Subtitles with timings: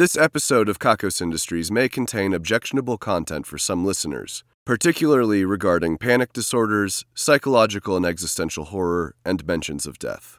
[0.00, 6.32] This episode of Kakos Industries may contain objectionable content for some listeners, particularly regarding panic
[6.32, 10.38] disorders, psychological and existential horror, and mentions of death.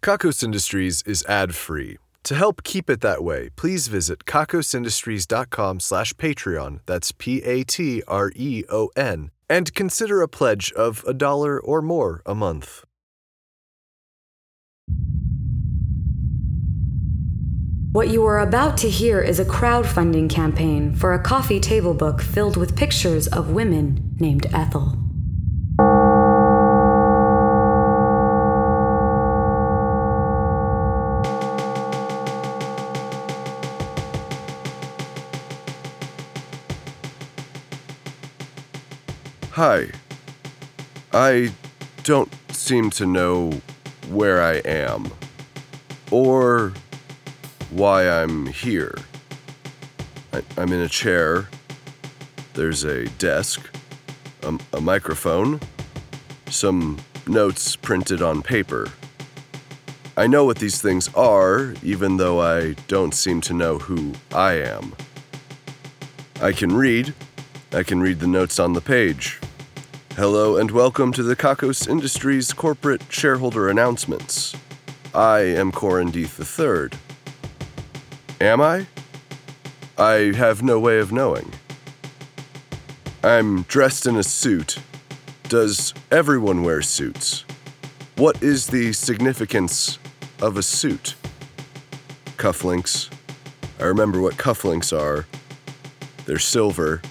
[0.00, 1.98] Kakos Industries is ad-free.
[2.22, 8.00] To help keep it that way, please visit kakosindustries.com slash Patreon, that's P-A-T-R-E-O-N,
[9.50, 12.84] and consider a pledge of a dollar or more a month.
[17.90, 22.20] What you are about to hear is a crowdfunding campaign for a coffee table book
[22.20, 24.94] filled with pictures of women named Ethel.
[39.52, 39.88] Hi.
[41.14, 41.52] I
[42.02, 43.62] don't seem to know
[44.10, 45.10] where I am
[46.10, 46.74] or
[47.70, 48.94] why I'm here.
[50.32, 51.48] I, am in a chair.
[52.54, 53.68] There's a desk,
[54.42, 55.60] a, a microphone,
[56.48, 58.88] some notes printed on paper.
[60.16, 64.54] I know what these things are, even though I don't seem to know who I
[64.54, 64.94] am.
[66.40, 67.14] I can read.
[67.72, 69.38] I can read the notes on the page.
[70.16, 74.56] Hello and welcome to the Kakos Industries corporate shareholder announcements.
[75.14, 76.98] I am Corin Deeth III.
[78.40, 78.86] Am I?
[79.98, 81.50] I have no way of knowing.
[83.24, 84.78] I'm dressed in a suit.
[85.48, 87.44] Does everyone wear suits?
[88.14, 89.98] What is the significance
[90.40, 91.16] of a suit?
[92.36, 93.10] Cufflinks.
[93.80, 95.26] I remember what cufflinks are.
[96.26, 97.02] They're silver.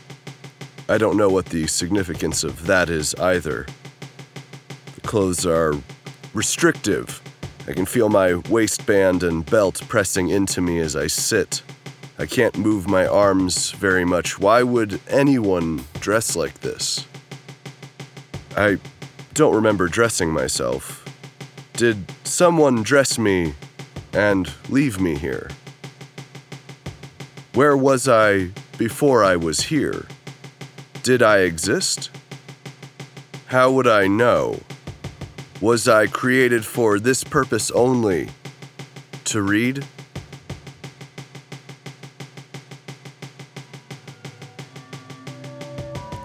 [0.87, 3.65] I don't know what the significance of that is either.
[4.95, 5.75] The clothes are
[6.33, 7.21] restrictive.
[7.67, 11.61] I can feel my waistband and belt pressing into me as I sit.
[12.17, 14.39] I can't move my arms very much.
[14.39, 17.05] Why would anyone dress like this?
[18.55, 18.77] I
[19.33, 21.03] don't remember dressing myself.
[21.73, 23.53] Did someone dress me
[24.13, 25.49] and leave me here?
[27.53, 30.07] Where was I before I was here?
[31.03, 32.11] Did I exist?
[33.47, 34.61] How would I know?
[35.59, 38.29] Was I created for this purpose only?
[39.25, 39.83] To read?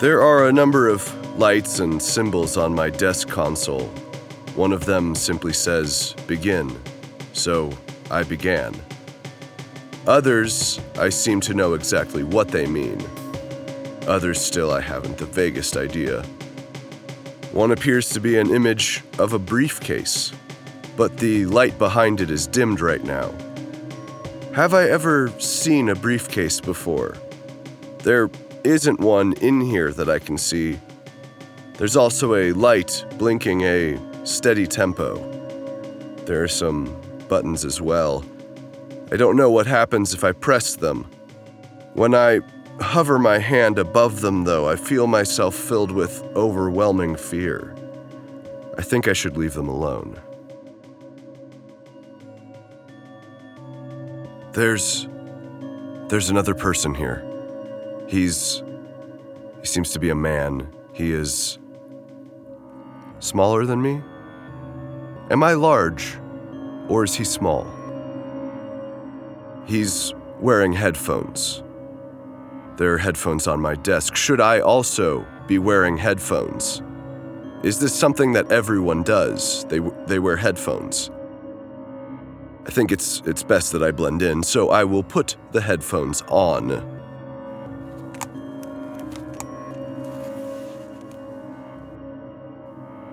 [0.01, 3.87] There are a number of lights and symbols on my desk console.
[4.55, 6.71] One of them simply says begin,
[7.33, 7.73] so
[8.11, 8.75] I began.
[10.07, 13.01] Others, I seem to know exactly what they mean.
[14.07, 16.23] Others still, I haven't the vaguest idea.
[17.53, 20.33] One appears to be an image of a briefcase,
[20.97, 23.31] but the light behind it is dimmed right now.
[24.55, 27.15] Have I ever seen a briefcase before?
[27.99, 28.31] There
[28.65, 30.81] isn't one in here that I can see.
[31.75, 35.17] There's also a light blinking a steady tempo.
[36.25, 36.99] There are some
[37.29, 38.25] buttons as well.
[39.11, 41.05] I don't know what happens if I press them.
[41.93, 42.41] When I
[42.83, 47.75] hover my hand above them, though, I feel myself filled with overwhelming fear.
[48.79, 50.21] I think I should leave them alone.
[54.53, 55.09] There's.
[56.09, 57.25] There's another person here.
[58.09, 58.63] He's.
[59.61, 60.69] He seems to be a man.
[60.93, 61.59] He is.
[63.21, 64.03] smaller than me?
[65.31, 66.19] Am I large?
[66.89, 67.67] Or is he small?
[69.67, 71.63] He's wearing headphones.
[72.77, 74.17] There are headphones on my desk.
[74.17, 76.83] Should I also be wearing headphones?
[77.63, 79.65] Is this something that everyone does?
[79.67, 81.11] They, they wear headphones.
[82.67, 86.23] I think it's, it's best that I blend in, so I will put the headphones
[86.29, 86.69] on.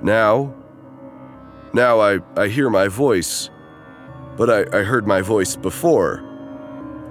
[0.02, 0.54] Now,
[1.74, 3.50] now I, I hear my voice,
[4.38, 6.29] but I, I heard my voice before.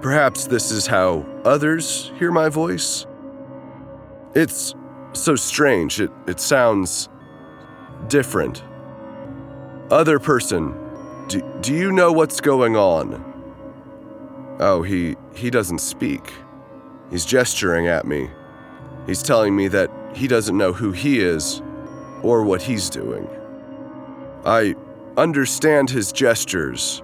[0.01, 3.05] Perhaps this is how others hear my voice?
[4.33, 4.73] It's
[5.11, 5.99] so strange.
[5.99, 7.09] It, it sounds
[8.07, 8.63] different.
[9.91, 10.73] Other person,
[11.27, 13.25] do, do you know what's going on?
[14.61, 16.31] Oh, he, he doesn't speak.
[17.09, 18.29] He's gesturing at me.
[19.05, 21.61] He's telling me that he doesn't know who he is
[22.23, 23.27] or what he's doing.
[24.45, 24.75] I
[25.17, 27.01] understand his gestures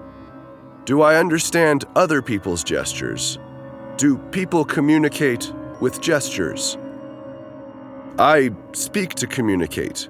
[0.86, 3.38] do I understand other people's gestures?
[3.96, 6.78] Do people communicate with gestures?
[8.18, 10.08] I speak to communicate.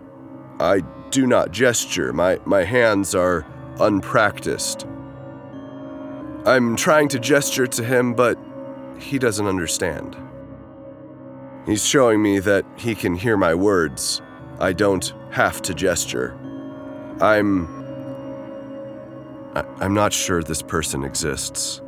[0.60, 2.12] I do not gesture.
[2.12, 3.46] My, my hands are
[3.80, 4.86] unpracticed.
[6.44, 8.38] I'm trying to gesture to him, but
[8.98, 10.14] he doesn't understand.
[11.64, 14.20] He's showing me that he can hear my words.
[14.60, 16.38] I don't have to gesture.
[17.20, 17.75] I'm.
[19.56, 21.80] I- I'm not sure this person exists.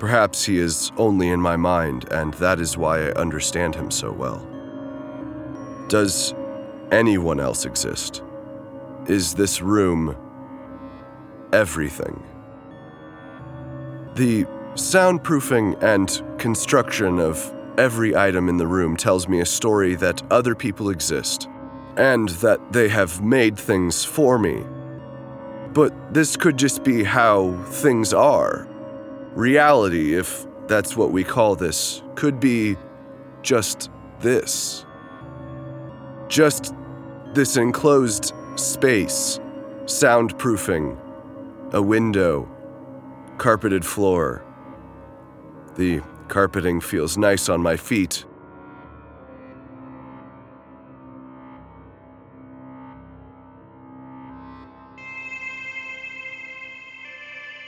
[0.00, 4.10] Perhaps he is only in my mind, and that is why I understand him so
[4.10, 4.44] well.
[5.86, 6.34] Does
[6.90, 8.22] anyone else exist?
[9.06, 10.16] Is this room
[11.52, 12.20] everything?
[14.16, 14.44] The
[14.74, 20.56] soundproofing and construction of every item in the room tells me a story that other
[20.56, 21.48] people exist,
[21.96, 24.64] and that they have made things for me.
[25.74, 28.68] But this could just be how things are.
[29.34, 32.76] Reality, if that's what we call this, could be
[33.42, 33.90] just
[34.20, 34.86] this.
[36.28, 36.72] Just
[37.34, 39.40] this enclosed space,
[39.84, 40.96] soundproofing,
[41.74, 42.48] a window,
[43.38, 44.44] carpeted floor.
[45.74, 48.24] The carpeting feels nice on my feet.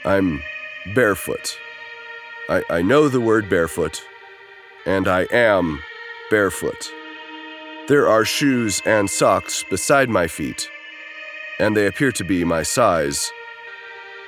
[0.07, 0.41] I'm
[0.95, 1.59] barefoot.
[2.47, 4.01] I, I know the word barefoot,
[4.85, 5.81] and I am
[6.31, 6.89] barefoot.
[7.89, 10.69] There are shoes and socks beside my feet,
[11.59, 13.29] and they appear to be my size.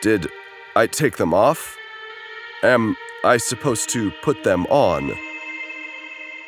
[0.01, 0.27] Did
[0.75, 1.77] I take them off?
[2.61, 5.13] Am I supposed to put them on?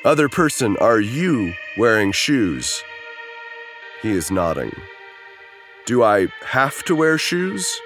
[0.04, 2.84] Other person, are you wearing shoes?
[4.02, 4.76] He is nodding.
[5.86, 7.80] Do I have to wear shoes?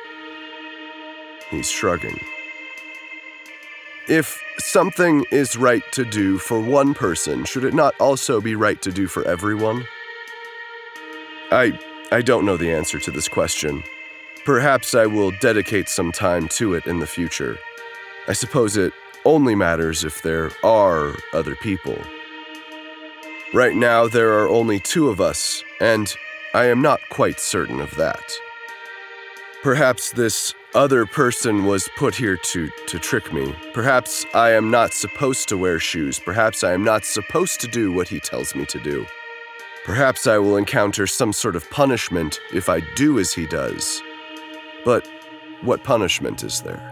[1.50, 2.20] He's shrugging.
[4.08, 8.82] If something is right to do for one person, should it not also be right
[8.84, 9.86] to do for everyone?
[11.52, 11.80] I
[12.12, 13.84] I don't know the answer to this question.
[14.46, 17.58] Perhaps I will dedicate some time to it in the future.
[18.28, 18.94] I suppose it
[19.26, 21.98] only matters if there are other people.
[23.54, 26.14] Right now, there are only two of us, and
[26.54, 28.24] I am not quite certain of that.
[29.66, 33.56] Perhaps this other person was put here to, to trick me.
[33.74, 36.20] Perhaps I am not supposed to wear shoes.
[36.20, 39.08] Perhaps I am not supposed to do what he tells me to do.
[39.84, 44.04] Perhaps I will encounter some sort of punishment if I do as he does.
[44.86, 45.10] But
[45.64, 46.84] what punishment is there?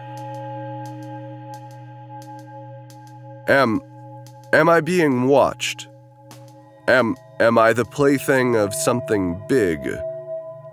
[3.47, 3.81] Am
[4.51, 5.89] am I being watched?
[6.87, 9.79] Am am I the plaything of something big?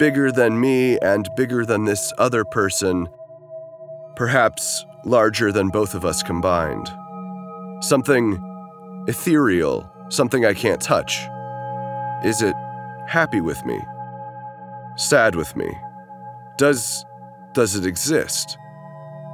[0.01, 3.07] Bigger than me and bigger than this other person,
[4.17, 6.89] perhaps larger than both of us combined.
[7.83, 8.43] Something
[9.09, 11.29] ethereal, something I can't touch.
[12.25, 12.55] Is it
[13.09, 13.79] happy with me?
[14.97, 15.71] Sad with me?
[16.57, 17.05] Does
[17.53, 18.57] does it exist?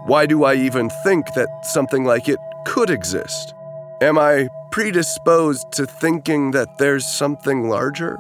[0.07, 3.55] Why do I even think that something like it could exist?
[4.01, 8.19] Am I predisposed to thinking that there's something larger?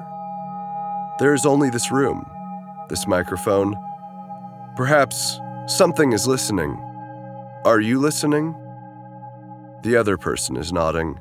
[1.18, 2.30] There's only this room,
[2.88, 3.74] this microphone.
[4.76, 6.76] Perhaps something is listening.
[7.64, 8.54] Are you listening?
[9.82, 11.18] The other person is nodding.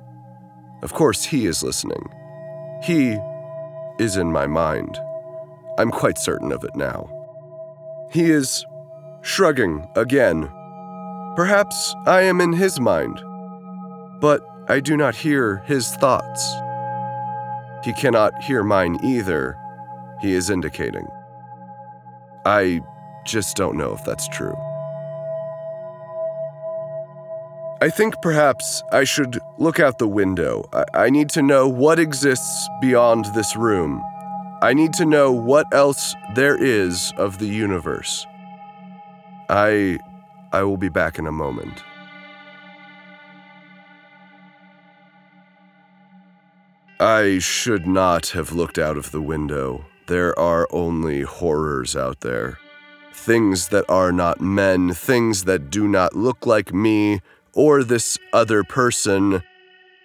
[0.82, 2.10] Of course, he is listening.
[2.84, 3.18] He
[4.00, 5.00] is in my mind.
[5.78, 7.10] I'm quite certain of it now.
[8.12, 8.66] He is
[9.22, 10.50] shrugging again.
[11.36, 13.22] Perhaps I am in his mind,
[14.22, 16.56] but I do not hear his thoughts.
[17.84, 19.58] He cannot hear mine either,
[20.22, 21.08] he is indicating.
[22.46, 22.82] I
[23.26, 24.56] just don't know if that's true.
[27.82, 30.64] I think perhaps I should look out the window.
[30.72, 34.02] I, I need to know what exists beyond this room.
[34.62, 38.26] I need to know what else there is of the universe.
[39.50, 40.00] I
[40.54, 41.84] I will be back in a moment.
[47.00, 49.86] I should not have looked out of the window.
[50.08, 52.60] There are only horrors out there.
[53.14, 57.22] Things that are not men, things that do not look like me
[57.54, 59.42] or this other person.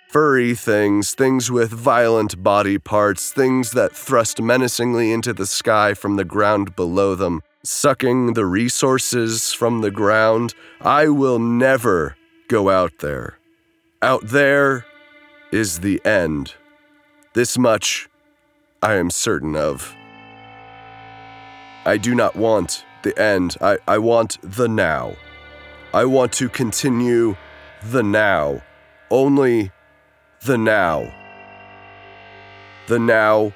[0.09, 6.17] Furry things, things with violent body parts, things that thrust menacingly into the sky from
[6.17, 10.55] the ground below them, sucking the resources from the ground.
[10.81, 12.17] I will never
[12.49, 13.39] go out there.
[14.03, 14.87] Out there
[15.53, 16.55] is the end.
[17.35, 18.10] This much
[18.83, 19.95] I am certain of.
[21.85, 23.57] I do not want the end.
[23.61, 25.17] I, I want the now.
[25.93, 27.37] I want to continue
[27.85, 28.63] the now.
[29.11, 29.71] Only
[30.47, 31.13] the now.
[32.87, 33.53] The now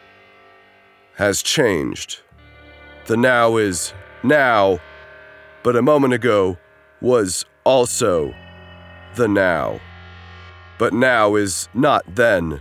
[1.16, 2.20] has changed.
[3.06, 4.78] The now is now,
[5.62, 6.58] but a moment ago
[7.00, 8.34] was also
[9.14, 9.80] the now.
[10.78, 12.60] But now is not then.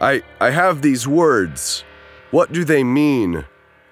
[0.00, 1.84] I, I have these words.
[2.30, 3.44] What do they mean?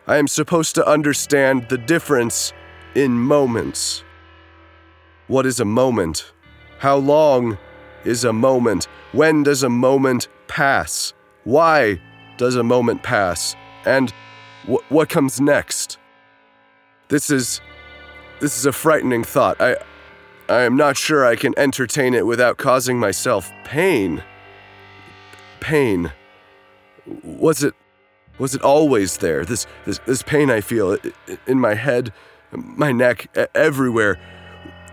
[0.07, 2.53] I am supposed to understand the difference
[2.95, 4.05] in moments.
[5.27, 6.33] What is a moment?
[6.79, 7.59] How long
[8.05, 8.87] is a moment?
[9.13, 11.13] When does a moment pass?
[11.45, 12.01] Why
[12.37, 13.57] does a moment pass?
[13.85, 14.13] And
[14.69, 15.99] wh- what comes next?
[17.09, 17.61] This is
[18.41, 19.61] this is a frightening thought.
[19.61, 19.77] I
[20.49, 24.23] I am not sure I can entertain it without causing myself pain.
[25.61, 26.13] Pain.
[27.23, 27.75] Was it
[28.39, 29.45] was it always there?
[29.45, 30.99] This this this pain I feel
[31.47, 32.13] in my head,
[32.53, 34.19] my neck, everywhere.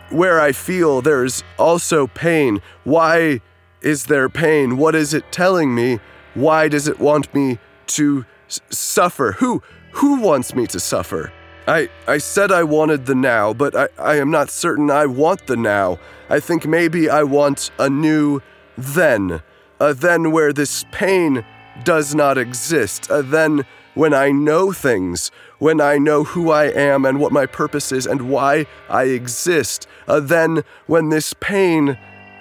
[0.10, 2.62] Where I feel there is also pain.
[2.84, 3.42] Why
[3.82, 4.78] is there pain?
[4.78, 6.00] What is it telling me?
[6.36, 9.34] Why does it want me to s- suffer?
[9.34, 9.62] Who
[9.94, 11.32] who wants me to suffer?
[11.68, 15.48] I, I said I wanted the now, but I, I am not certain I want
[15.48, 15.98] the now.
[16.30, 18.42] I think maybe I want a new
[18.78, 19.42] then.
[19.84, 21.44] A then where this pain
[21.84, 23.10] does not exist.
[23.10, 27.46] A then when I know things, when I know who I am and what my
[27.46, 29.86] purpose is and why I exist.
[30.08, 31.98] A then when this pain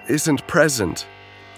[0.09, 1.05] isn't present.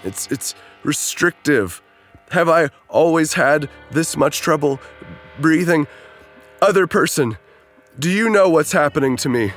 [0.03, 1.83] It's, it's restrictive.
[2.31, 4.81] Have I always had this much trouble
[5.39, 5.85] breathing?
[6.63, 7.37] Other person,
[7.99, 9.51] do you know what's happening to me?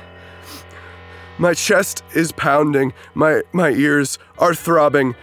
[1.39, 5.15] My chest is pounding, my, my ears are throbbing.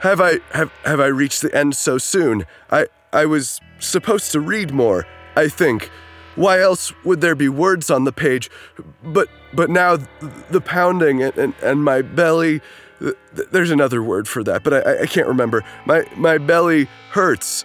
[0.00, 2.46] Have I have, have I reached the end so soon?
[2.70, 5.90] I, I was supposed to read more, I think.
[6.36, 8.50] Why else would there be words on the page?
[9.02, 9.98] But but now
[10.50, 12.62] the pounding and, and, and my belly
[13.50, 15.64] there's another word for that, but I, I can't remember.
[15.86, 17.64] My my belly hurts,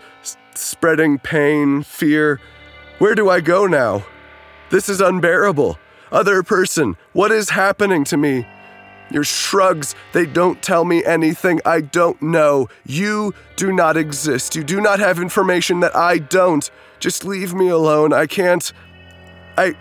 [0.55, 2.39] spreading pain, fear.
[2.99, 4.05] Where do I go now?
[4.71, 5.77] This is unbearable.
[6.11, 8.47] Other person, what is happening to me?
[9.11, 12.67] Your shrugs, they don't tell me anything I don't know.
[12.85, 14.55] You do not exist.
[14.55, 16.69] You do not have information that I don't.
[16.99, 18.13] Just leave me alone.
[18.13, 18.71] I can't.
[19.57, 19.75] I.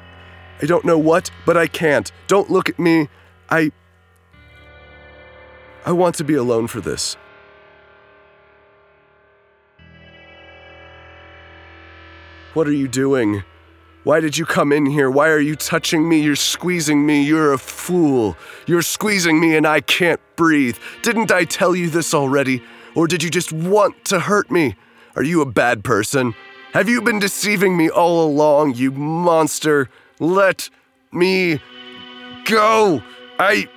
[0.63, 2.13] I don't know what, but I can't.
[2.27, 3.09] Don't look at me.
[3.49, 3.73] I.
[5.87, 7.17] I want to be alone for this.
[12.55, 13.43] What are you doing?
[14.05, 15.11] Why did you come in here?
[15.11, 16.21] Why are you touching me?
[16.21, 17.23] You're squeezing me.
[17.23, 18.37] You're a fool.
[18.67, 20.77] You're squeezing me and I can't breathe.
[21.03, 22.63] Didn't I tell you this already?
[22.95, 24.77] Or did you just want to hurt me?
[25.17, 26.35] Are you a bad person?
[26.75, 29.89] Have you been deceiving me all along, you monster?
[30.21, 30.69] Let
[31.11, 31.61] me
[32.45, 33.03] go.
[33.39, 33.69] I.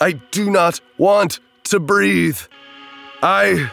[0.00, 2.38] I do not want to breathe.
[3.22, 3.70] I.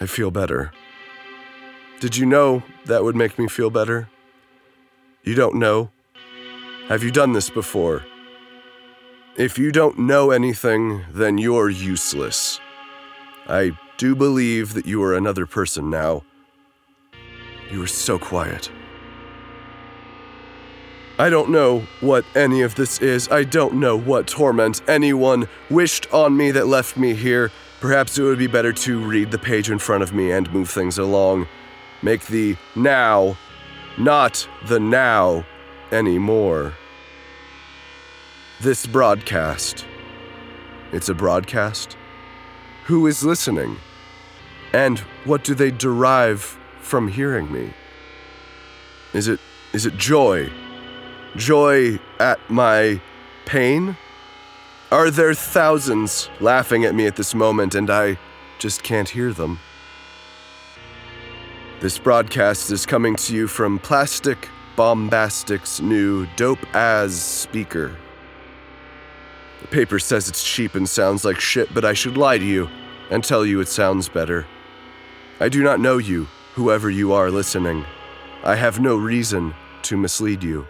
[0.00, 0.72] I feel better.
[2.00, 4.08] Did you know that would make me feel better?
[5.22, 5.90] You don't know?
[6.88, 8.04] Have you done this before?
[9.36, 12.60] If you don't know anything, then you're useless.
[13.48, 16.24] I do believe that you are another person now.
[17.70, 18.70] You are so quiet.
[21.18, 23.28] I don't know what any of this is.
[23.28, 27.52] I don't know what torment anyone wished on me that left me here.
[27.84, 30.70] Perhaps it would be better to read the page in front of me and move
[30.70, 31.46] things along.
[32.00, 33.36] Make the now
[33.98, 35.44] not the now
[35.92, 36.72] anymore.
[38.62, 39.84] This broadcast.
[40.92, 41.98] It's a broadcast?
[42.86, 43.76] Who is listening?
[44.72, 47.74] And what do they derive from hearing me?
[49.12, 49.40] Is it
[49.74, 50.50] is it joy?
[51.36, 53.02] Joy at my
[53.44, 53.98] pain?
[54.92, 58.18] Are there thousands laughing at me at this moment and I
[58.58, 59.58] just can't hear them?
[61.80, 67.96] This broadcast is coming to you from Plastic Bombastic's new Dope As speaker.
[69.62, 72.68] The paper says it's cheap and sounds like shit, but I should lie to you
[73.10, 74.46] and tell you it sounds better.
[75.40, 77.84] I do not know you, whoever you are listening.
[78.44, 80.66] I have no reason to mislead you.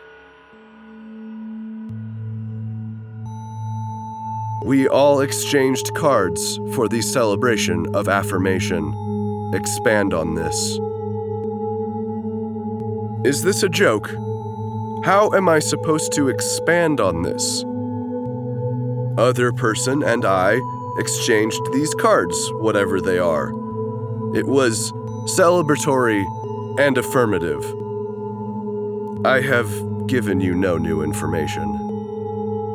[4.64, 9.52] We all exchanged cards for the celebration of affirmation.
[9.52, 10.56] Expand on this.
[13.26, 14.08] Is this a joke?
[15.04, 17.62] How am I supposed to expand on this?
[19.18, 20.58] Other person and I
[20.98, 23.50] exchanged these cards, whatever they are.
[24.34, 24.92] It was
[25.36, 26.24] celebratory
[26.80, 27.62] and affirmative.
[29.26, 31.83] I have given you no new information.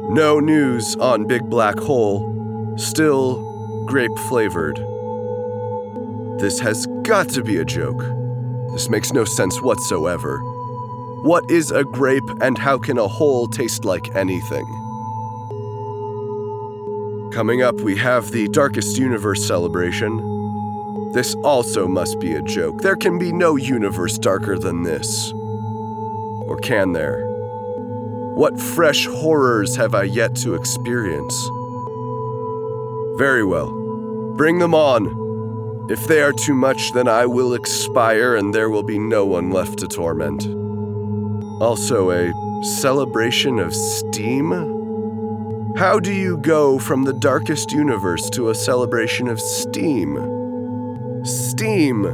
[0.10, 4.78] No news on Big Black Hole, still grape flavored.
[6.40, 8.02] This has got to be a joke.
[8.74, 10.40] This makes no sense whatsoever.
[11.22, 14.66] What is a grape and how can a hole taste like anything?
[17.32, 21.12] Coming up, we have the Darkest Universe celebration.
[21.14, 22.82] This also must be a joke.
[22.82, 25.32] There can be no universe darker than this.
[26.48, 27.29] Or can there?
[28.40, 31.36] What fresh horrors have I yet to experience?
[33.18, 33.70] Very well.
[34.38, 35.88] Bring them on.
[35.90, 39.52] If they are too much, then I will expire and there will be no one
[39.52, 40.46] left to torment.
[41.62, 42.32] Also, a
[42.64, 44.52] celebration of steam?
[45.76, 50.16] How do you go from the darkest universe to a celebration of steam?
[51.26, 52.06] Steam.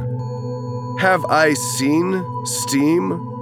[0.98, 3.35] Have I seen steam?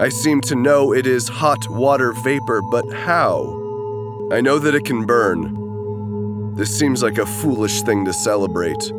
[0.00, 4.28] I seem to know it is hot water vapor, but how?
[4.30, 6.54] I know that it can burn.
[6.54, 8.92] This seems like a foolish thing to celebrate.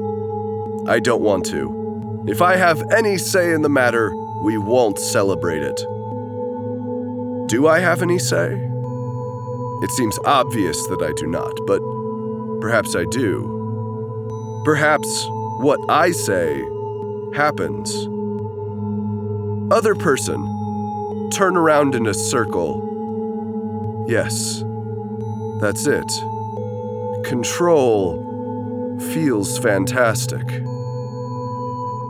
[0.88, 2.25] I don't want to.
[2.27, 4.13] If I have any say in the matter,
[4.44, 5.77] we won't celebrate it.
[7.48, 8.51] Do I have any say?
[9.82, 11.79] It seems obvious that I do not, but
[12.60, 14.62] perhaps I do.
[14.65, 15.08] Perhaps
[15.62, 16.62] what I say
[17.34, 17.89] happens.
[19.72, 20.59] Other person,
[21.29, 24.05] turn around in a circle.
[24.07, 24.63] Yes,
[25.62, 26.12] that's it.
[27.25, 28.17] Control
[29.13, 30.48] feels fantastic.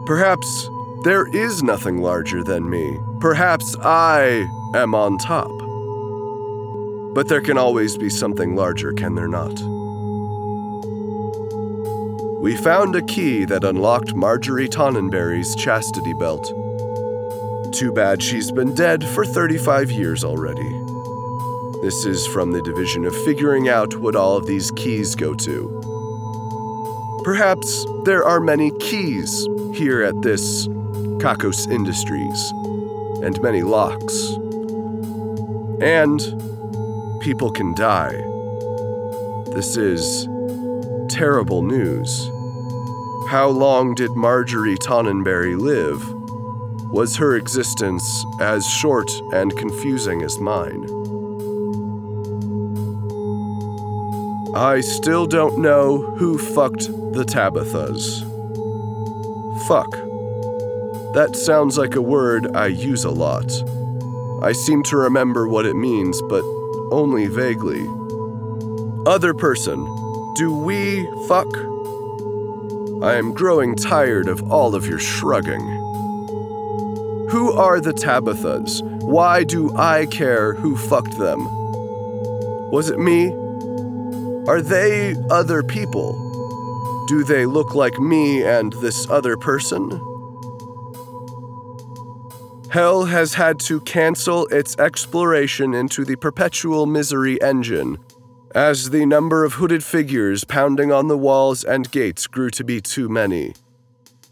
[0.06, 0.70] Perhaps
[1.04, 2.98] there is nothing larger than me.
[3.20, 5.52] Perhaps I am on top.
[7.14, 9.60] But there can always be something larger, can there not?
[12.42, 16.54] We found a key that unlocked Marjorie Tonnenberry's chastity belt.
[17.72, 20.70] Too bad she's been dead for 35 years already.
[21.82, 27.22] This is from the division of figuring out what all of these keys go to.
[27.24, 30.68] Perhaps there are many keys here at this
[31.20, 32.52] Kakos Industries,
[33.24, 34.34] and many locks.
[35.82, 36.20] And
[37.22, 38.16] people can die.
[39.54, 40.28] This is
[41.08, 42.30] terrible news.
[43.30, 46.19] How long did Marjorie Tonnenberry live?
[46.92, 50.86] Was her existence as short and confusing as mine?
[54.56, 58.26] I still don't know who fucked the Tabithas.
[59.68, 59.92] Fuck.
[61.14, 63.52] That sounds like a word I use a lot.
[64.42, 66.44] I seem to remember what it means, but
[66.92, 67.88] only vaguely.
[69.06, 69.78] Other person,
[70.36, 71.48] do we fuck?
[73.04, 75.79] I am growing tired of all of your shrugging.
[77.40, 78.82] Who are the Tabithas?
[79.02, 81.40] Why do I care who fucked them?
[82.70, 83.30] Was it me?
[84.50, 87.06] Are they other people?
[87.08, 89.90] Do they look like me and this other person?
[92.72, 98.00] Hell has had to cancel its exploration into the perpetual misery engine,
[98.54, 102.82] as the number of hooded figures pounding on the walls and gates grew to be
[102.82, 103.54] too many.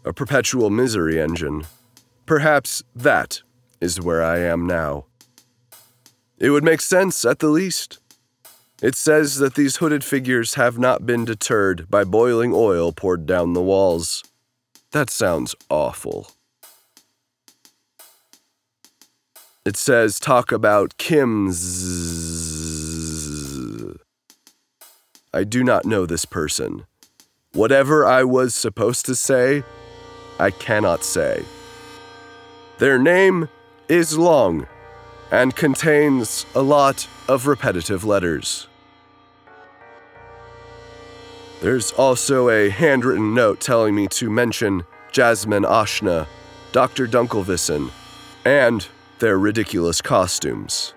[0.04, 1.64] A perpetual misery engine.
[2.28, 3.40] Perhaps that
[3.80, 5.06] is where I am now.
[6.36, 8.00] It would make sense at the least.
[8.82, 13.54] It says that these hooded figures have not been deterred by boiling oil poured down
[13.54, 14.22] the walls.
[14.92, 16.30] That sounds awful.
[19.64, 21.56] It says, talk about Kim's.
[25.32, 26.84] I do not know this person.
[27.54, 29.62] Whatever I was supposed to say,
[30.38, 31.42] I cannot say.
[32.78, 33.48] Their name
[33.88, 34.68] is long
[35.32, 38.68] and contains a lot of repetitive letters.
[41.60, 46.28] There's also a handwritten note telling me to mention Jasmine Ashna,
[46.70, 47.08] Dr.
[47.08, 47.90] Dunkelvissen,
[48.44, 48.86] and
[49.18, 50.94] their ridiculous costumes.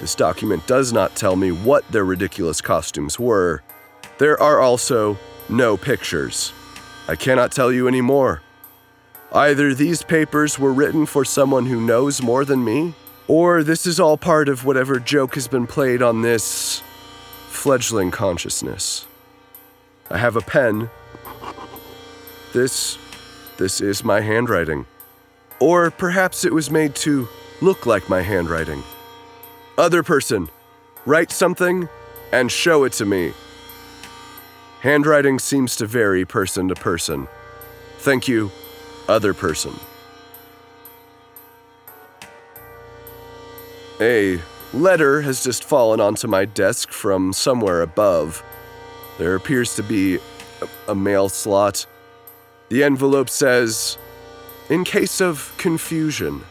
[0.00, 3.62] This document does not tell me what their ridiculous costumes were.
[4.16, 5.18] There are also
[5.50, 6.54] no pictures.
[7.06, 8.40] I cannot tell you any more.
[9.34, 12.94] Either these papers were written for someone who knows more than me,
[13.26, 16.84] or this is all part of whatever joke has been played on this
[17.48, 19.06] fledgling consciousness.
[20.08, 20.88] I have a pen.
[22.52, 22.96] This
[23.56, 24.86] this is my handwriting.
[25.58, 27.28] Or perhaps it was made to
[27.60, 28.84] look like my handwriting.
[29.76, 30.48] Other person,
[31.06, 31.88] write something
[32.32, 33.32] and show it to me.
[34.82, 37.26] Handwriting seems to vary person to person.
[37.98, 38.50] Thank you,
[39.08, 39.74] other person.
[44.00, 44.40] A
[44.72, 48.42] letter has just fallen onto my desk from somewhere above.
[49.18, 51.86] There appears to be a, a mail slot
[52.70, 53.98] The envelope says,
[54.68, 56.42] In case of confusion.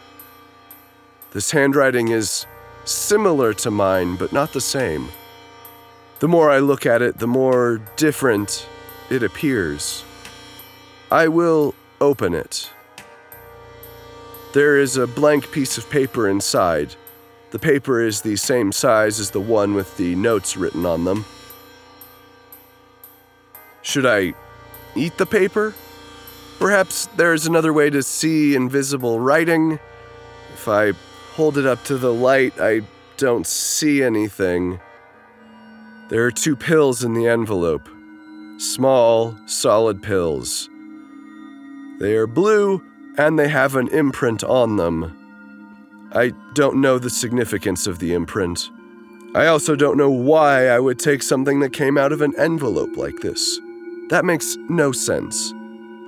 [1.32, 2.46] This handwriting is
[2.86, 5.10] similar to mine, but not the same.
[6.20, 8.68] The more I look at it, the more different
[9.10, 10.06] it appears.
[11.12, 12.70] I will open it.
[14.54, 16.96] There is a blank piece of paper inside.
[17.52, 21.26] The paper is the same size as the one with the notes written on them.
[23.82, 24.34] Should I
[24.96, 25.74] eat the paper?
[26.60, 29.80] Perhaps there's another way to see invisible writing.
[30.54, 30.92] If I
[31.36, 32.82] hold it up to the light, I
[33.18, 34.80] don't see anything.
[36.10, 37.89] There are two pills in the envelope
[38.60, 40.70] small, solid pills.
[42.04, 42.84] They are blue
[43.18, 46.10] and they have an imprint on them.
[46.12, 48.70] I don't know the significance of the imprint.
[49.34, 52.98] I also don't know why I would take something that came out of an envelope
[52.98, 53.58] like this.
[54.10, 55.54] That makes no sense.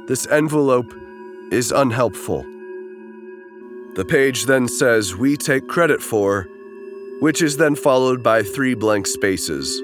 [0.05, 0.93] This envelope
[1.49, 2.43] is unhelpful.
[3.95, 6.45] The page then says, We take credit for,
[7.21, 9.79] which is then followed by three blank spaces.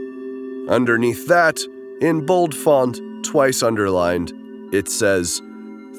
[0.68, 1.62] Underneath that,
[2.02, 4.34] in bold font, twice underlined,
[4.74, 5.42] it says,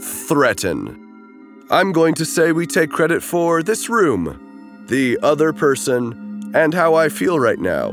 [0.03, 1.65] Threaten.
[1.71, 6.95] I'm going to say we take credit for this room, the other person, and how
[6.95, 7.91] I feel right now.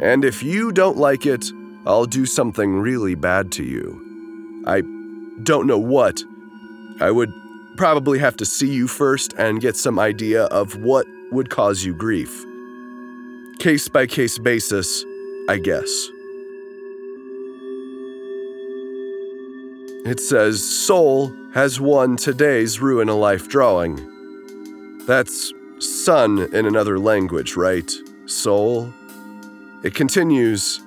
[0.00, 1.46] And if you don't like it,
[1.86, 4.64] I'll do something really bad to you.
[4.66, 4.82] I
[5.42, 6.22] don't know what.
[7.00, 7.32] I would
[7.76, 11.94] probably have to see you first and get some idea of what would cause you
[11.94, 12.44] grief.
[13.60, 15.04] Case by case basis,
[15.48, 16.08] I guess.
[20.04, 23.96] It says Sol has won today's Ruin a Life drawing.
[25.06, 27.90] That's sun in another language, right?
[28.26, 28.92] Sol.
[29.84, 30.80] It continues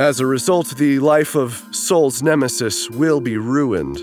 [0.00, 3.98] as a result, the life of Sol's nemesis will be ruined.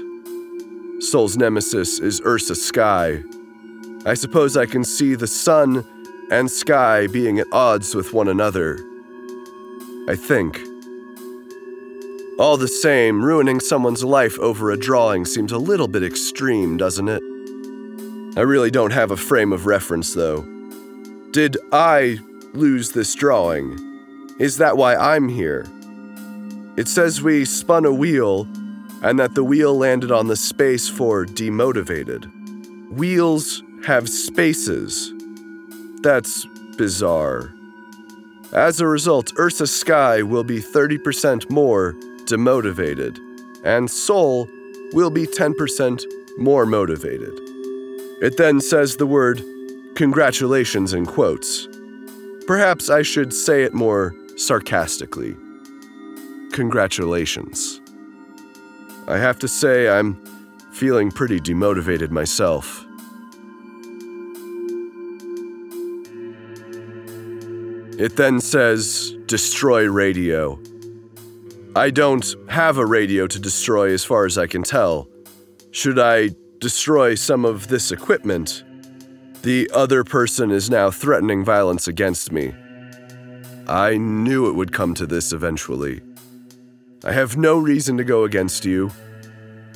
[1.02, 3.24] Sol's nemesis is Ursa Sky.
[4.06, 5.84] I suppose I can see the sun
[6.30, 8.78] and sky being at odds with one another.
[10.08, 10.67] I think.
[12.40, 17.08] All the same, ruining someone's life over a drawing seems a little bit extreme, doesn't
[17.08, 17.24] it?
[18.38, 20.44] I really don't have a frame of reference, though.
[21.32, 22.20] Did I
[22.54, 23.80] lose this drawing?
[24.40, 25.66] Is that why I'm here?
[26.78, 28.48] It says we spun a wheel
[29.02, 32.32] and that the wheel landed on the space for demotivated.
[32.92, 35.12] Wheels have spaces.
[36.04, 36.46] That's
[36.78, 37.52] bizarre.
[38.54, 41.96] As a result, Ursa Sky will be 30% more
[42.28, 43.20] demotivated,
[43.64, 44.48] and Sol
[44.94, 46.06] will be 10%
[46.38, 47.34] more motivated.
[48.22, 49.44] It then says the word
[49.96, 51.68] congratulations in quotes.
[52.46, 55.36] Perhaps I should say it more sarcastically.
[56.52, 57.82] Congratulations.
[59.08, 60.16] I have to say, I'm
[60.72, 62.86] feeling pretty demotivated myself.
[68.00, 70.60] It then says, Destroy radio.
[71.78, 75.08] I don't have a radio to destroy as far as I can tell.
[75.70, 78.64] Should I destroy some of this equipment?
[79.44, 82.56] The other person is now threatening violence against me.
[83.68, 86.02] I knew it would come to this eventually.
[87.04, 88.90] I have no reason to go against you.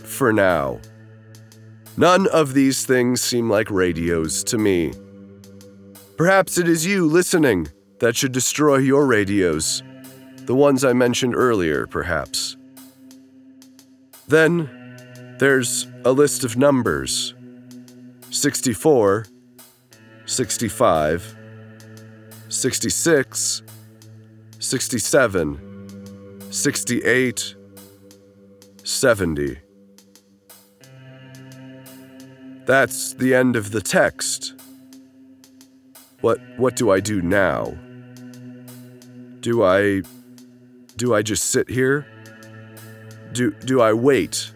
[0.03, 0.79] For now.
[1.97, 4.93] None of these things seem like radios to me.
[6.17, 7.67] Perhaps it is you listening
[7.99, 9.83] that should destroy your radios.
[10.45, 12.57] The ones I mentioned earlier, perhaps.
[14.27, 14.69] Then
[15.39, 17.33] there's a list of numbers
[18.29, 19.25] 64,
[20.25, 21.35] 65,
[22.49, 23.61] 66,
[24.59, 25.71] 67.
[26.51, 27.55] 68,
[28.83, 29.57] 70.
[32.65, 34.53] That's the end of the text.
[36.19, 37.73] What what do I do now?
[39.39, 40.03] Do I
[41.01, 42.05] do I just sit here?
[43.31, 44.53] Do do I wait?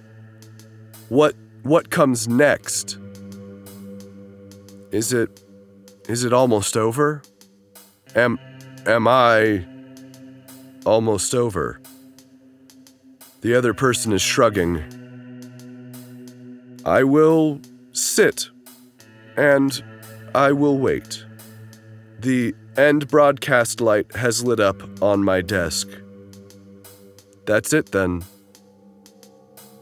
[1.10, 3.00] What what comes next?
[4.92, 5.42] Is it
[6.08, 7.24] is it almost over?
[8.16, 8.38] Am
[8.86, 9.66] am I
[10.86, 11.82] almost over?
[13.42, 14.84] The other person is shrugging.
[16.86, 17.60] I will
[17.92, 18.52] sit
[19.36, 19.84] and
[20.36, 21.26] I will wait.
[22.20, 25.90] The end broadcast light has lit up on my desk.
[27.46, 28.24] That's it then.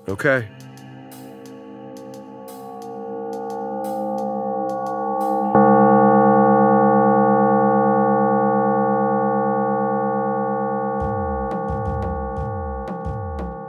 [0.08, 0.49] Okay.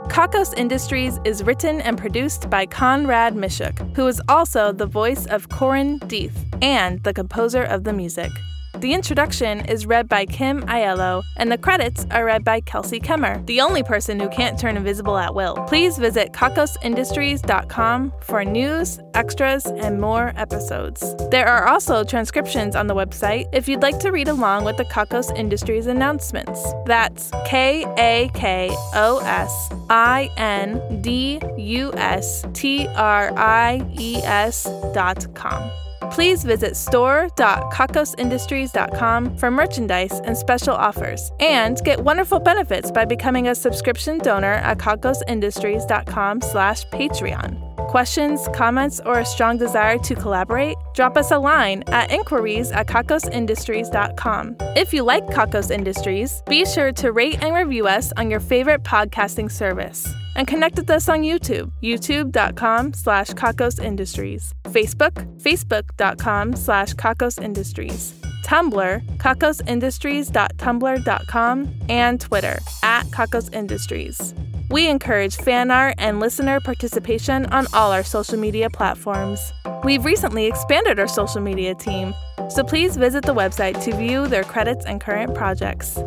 [0.09, 5.49] Kakos Industries is written and produced by Conrad Mishuk, who is also the voice of
[5.49, 8.31] Corin Deeth and the composer of the music.
[8.79, 13.43] The introduction is read by Kim Aiello, and the credits are read by Kelsey Kemmer,
[13.45, 15.55] the only person who can't turn invisible at will.
[15.67, 21.15] Please visit kakosindustries.com for news, extras, and more episodes.
[21.31, 24.85] There are also transcriptions on the website if you'd like to read along with the
[24.85, 26.61] Kakos Industries announcements.
[26.85, 34.17] That's K A K O S I N D U S T R I E
[34.17, 35.71] S dot com.
[36.11, 43.55] Please visit store.kakosindustries.com for merchandise and special offers, and get wonderful benefits by becoming a
[43.55, 47.61] subscription donor at kakosindustries.com slash Patreon.
[47.87, 50.75] Questions, comments, or a strong desire to collaborate?
[50.95, 54.57] Drop us a line at inquiries at kakosindustries.com.
[54.75, 58.83] If you like Kakos Industries, be sure to rate and review us on your favorite
[58.83, 66.93] podcasting service and connect with us on YouTube, youtube.com slash Kakos Industries, Facebook, facebook.com slash
[66.93, 68.13] Kakos Industries,
[68.45, 74.35] Tumblr, kakosindustries.tumblr.com, and Twitter, at Kakos Industries.
[74.69, 79.53] We encourage fan art and listener participation on all our social media platforms.
[79.83, 82.13] We've recently expanded our social media team,
[82.49, 85.99] so please visit the website to view their credits and current projects.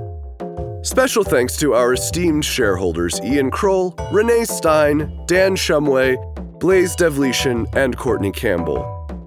[0.82, 6.16] Special thanks to our esteemed shareholders Ian Kroll, Renee Stein, Dan Shumway,
[6.60, 8.84] Blaze Devletian, and Courtney Campbell.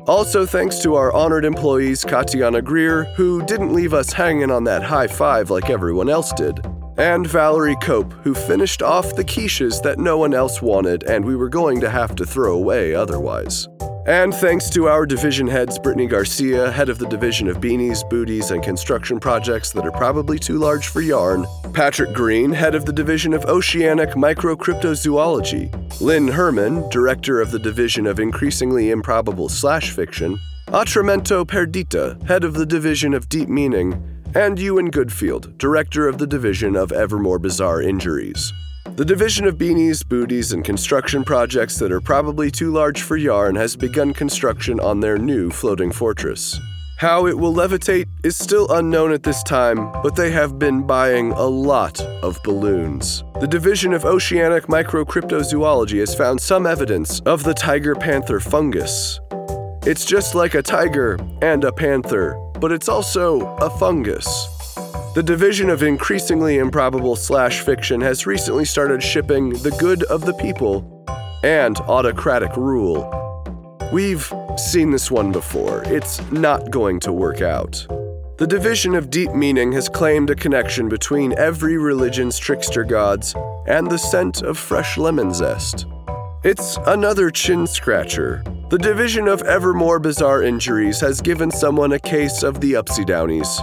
[0.08, 4.82] Also, thanks to our honored employees Katiana Greer, who didn't leave us hanging on that
[4.82, 6.58] high five like everyone else did,
[6.98, 11.36] and Valerie Cope, who finished off the quiches that no one else wanted and we
[11.36, 13.68] were going to have to throw away otherwise.
[14.08, 18.50] And thanks to our division heads, Brittany Garcia, head of the division of beanies, booties,
[18.50, 22.94] and construction projects that are probably too large for yarn, Patrick Green, head of the
[22.94, 30.40] division of oceanic microcryptozoology, Lynn Herman, director of the division of increasingly improbable slash fiction,
[30.70, 36.28] Atramento Perdita, head of the division of deep meaning, and Ewan Goodfield, director of the
[36.28, 38.52] division of evermore bizarre injuries.
[38.86, 43.56] The division of beanies, booties, and construction projects that are probably too large for yarn
[43.56, 46.60] has begun construction on their new floating fortress.
[46.98, 51.32] How it will levitate is still unknown at this time, but they have been buying
[51.32, 53.24] a lot of balloons.
[53.40, 59.20] The Division of Oceanic Microcryptozoology has found some evidence of the tiger panther fungus.
[59.84, 64.51] It's just like a tiger and a panther, but it's also a fungus.
[65.14, 70.34] The division of increasingly improbable slash fiction has recently started shipping The Good of the
[70.36, 71.06] People
[71.44, 73.12] and Autocratic Rule.
[73.92, 75.84] We've seen this one before.
[75.88, 77.86] It's not going to work out.
[78.38, 83.36] The division of deep meaning has claimed a connection between every religion's trickster gods
[83.68, 85.88] and the scent of fresh lemon zest.
[86.46, 88.46] It's another chin scratcher.
[88.70, 93.06] The division of ever more bizarre injuries has given someone a case of the upsy
[93.06, 93.60] downies.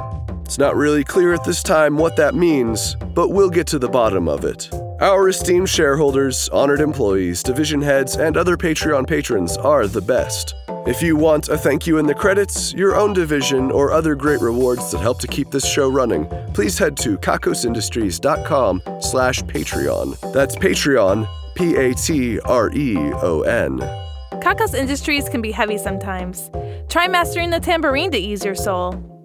[0.48, 3.86] It's not really clear at this time what that means, but we'll get to the
[3.86, 4.70] bottom of it.
[4.98, 10.54] Our esteemed shareholders, honored employees, division heads, and other Patreon patrons are the best.
[10.86, 14.40] If you want a thank you in the credits, your own division, or other great
[14.40, 20.32] rewards that help to keep this show running, please head to kakosindustries.com slash Patreon.
[20.32, 22.38] That's Patreon, P-A-T-R-E-O-N.
[24.40, 26.50] Kakos Industries can be heavy sometimes.
[26.88, 29.17] Try mastering the tambourine to ease your soul.